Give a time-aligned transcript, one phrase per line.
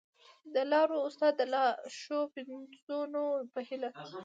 [0.53, 1.63] د لاروي استاد د لا
[1.97, 3.89] ښو پنځونو په هیله!